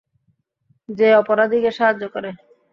[0.89, 2.29] যে অপরাধীকে সাহায্য করে।